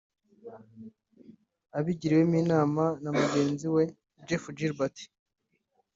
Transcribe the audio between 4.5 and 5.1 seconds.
Gilbert